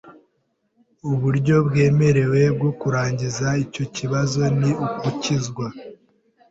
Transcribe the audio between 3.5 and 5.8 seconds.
icyo kibazo ni ugukizwa